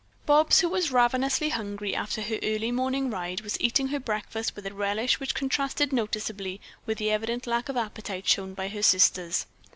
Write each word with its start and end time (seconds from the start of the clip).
Bobs, 0.25 0.61
who 0.61 0.67
was 0.69 0.91
ravenously 0.91 1.49
hungry 1.49 1.93
after 1.93 2.23
her 2.23 2.39
early 2.41 2.71
morning 2.71 3.11
ride, 3.11 3.41
was 3.41 3.61
eating 3.61 3.89
her 3.89 3.99
breakfast 3.99 4.55
with 4.55 4.65
a 4.65 4.73
relish 4.73 5.19
which 5.19 5.35
contrasted 5.35 5.93
noticeably 5.93 6.59
with 6.87 6.97
the 6.97 7.11
evident 7.11 7.45
lack 7.45 7.69
of 7.69 7.77
appetite 7.77 8.27
shown 8.27 8.55
by 8.55 8.67
her 8.67 8.81
sisters. 8.81 9.45